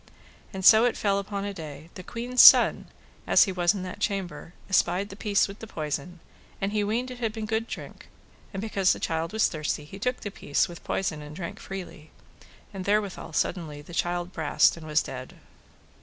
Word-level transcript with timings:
And 0.51 0.65
so 0.65 0.83
it 0.85 0.97
fell 0.97 1.19
upon 1.19 1.45
a 1.45 1.53
day, 1.53 1.91
the 1.93 2.01
queen's 2.01 2.41
son, 2.41 2.87
as 3.27 3.43
he 3.43 3.51
was 3.51 3.75
in 3.75 3.83
that 3.83 3.99
chamber, 3.99 4.55
espied 4.67 5.09
the 5.09 5.15
piece 5.15 5.47
with 5.47 5.59
poison, 5.59 6.19
and 6.59 6.71
he 6.71 6.83
weened 6.83 7.11
it 7.11 7.19
had 7.19 7.31
been 7.31 7.45
good 7.45 7.67
drink, 7.67 8.07
and 8.51 8.61
because 8.61 8.93
the 8.93 8.99
child 8.99 9.31
was 9.31 9.47
thirsty 9.47 9.85
he 9.85 9.99
took 9.99 10.21
the 10.21 10.31
piece 10.31 10.67
with 10.67 10.83
poison 10.83 11.21
and 11.21 11.35
drank 11.35 11.59
freely; 11.59 12.09
and 12.73 12.85
therewithal 12.85 13.33
suddenly 13.33 13.83
the 13.83 13.93
child 13.93 14.33
brast 14.33 14.75
and 14.75 14.87
was 14.87 15.03
dead. 15.03 15.35